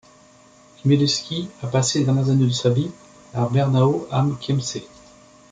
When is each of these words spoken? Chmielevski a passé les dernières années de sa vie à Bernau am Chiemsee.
Chmielevski 0.79 1.47
a 1.61 1.67
passé 1.67 1.99
les 1.99 2.05
dernières 2.05 2.31
années 2.31 2.47
de 2.47 2.51
sa 2.51 2.71
vie 2.71 2.89
à 3.35 3.47
Bernau 3.49 4.07
am 4.09 4.35
Chiemsee. 4.41 4.87